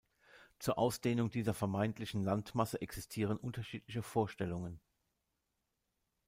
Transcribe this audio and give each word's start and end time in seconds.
Zur 0.57 0.79
Ausdehnung 0.79 1.29
dieser 1.29 1.53
vermeintlichen 1.53 2.23
Landmasse 2.23 2.81
existieren 2.81 3.37
unterschiedliche 3.37 4.01
Vorstellungen. 4.01 4.79